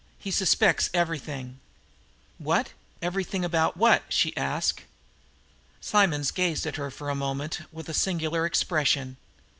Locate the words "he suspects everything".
0.17-1.59